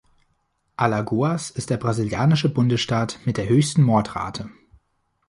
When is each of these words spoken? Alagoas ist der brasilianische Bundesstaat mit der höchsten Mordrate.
Alagoas 0.77 1.51
ist 1.51 1.69
der 1.69 1.77
brasilianische 1.77 2.51
Bundesstaat 2.51 3.19
mit 3.25 3.37
der 3.37 3.47
höchsten 3.47 3.83
Mordrate. 3.83 4.49